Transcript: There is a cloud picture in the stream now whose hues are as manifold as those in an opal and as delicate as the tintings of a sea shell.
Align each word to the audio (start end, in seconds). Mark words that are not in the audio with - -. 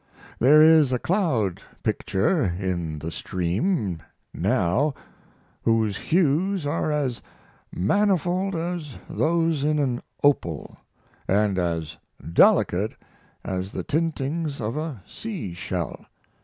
There 0.39 0.63
is 0.63 0.91
a 0.91 0.97
cloud 0.97 1.61
picture 1.83 2.43
in 2.43 2.97
the 2.97 3.11
stream 3.11 4.01
now 4.33 4.95
whose 5.61 5.95
hues 5.95 6.65
are 6.65 6.91
as 6.91 7.21
manifold 7.71 8.55
as 8.55 8.95
those 9.07 9.63
in 9.63 9.77
an 9.77 10.01
opal 10.23 10.75
and 11.27 11.59
as 11.59 11.97
delicate 12.33 12.95
as 13.45 13.71
the 13.71 13.83
tintings 13.83 14.59
of 14.59 14.75
a 14.75 15.03
sea 15.05 15.53
shell. 15.53 16.03